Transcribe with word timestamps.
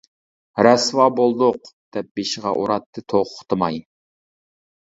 رەسۋا 0.67 1.05
بولدۇق، 1.19 1.69
دەپ 1.97 2.09
بېشىغا 2.21 2.57
ئۇراتتى 2.63 3.05
توختىماي. 3.15 3.79